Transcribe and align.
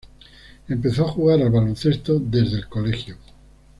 Empezó 0.67 1.05
a 1.05 1.09
jugar 1.11 1.43
al 1.43 1.51
baloncesto 1.51 2.19
desde 2.19 2.57
el 2.57 2.67
colegio. 2.67 3.17